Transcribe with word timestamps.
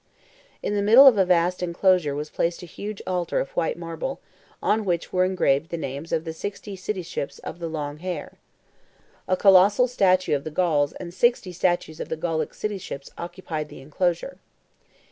In 0.63 0.73
the 0.73 0.81
middle 0.81 1.05
of 1.05 1.19
a 1.19 1.25
vast 1.25 1.61
enclosure 1.61 2.15
was 2.15 2.31
placed 2.31 2.63
a 2.63 2.65
huge 2.65 3.03
altar 3.05 3.39
of 3.39 3.51
white 3.51 3.77
marble, 3.77 4.19
on 4.59 4.83
which 4.83 5.13
were 5.13 5.23
engraved 5.25 5.69
the 5.69 5.77
names 5.77 6.11
of 6.11 6.23
the 6.23 6.33
sixty 6.33 6.75
cityships 6.75 7.39
"of 7.41 7.59
the 7.59 7.67
long 7.69 7.97
hair." 7.97 8.39
A 9.27 9.37
colossal 9.37 9.87
statue 9.87 10.35
of 10.35 10.43
the 10.43 10.49
Gauls 10.49 10.93
and 10.93 11.13
sixty 11.13 11.51
statues 11.51 11.99
of 11.99 12.09
the 12.09 12.17
Gallic 12.17 12.53
cityships 12.55 13.11
occupied 13.15 13.69
the 13.69 13.79
enclosure. 13.81 14.39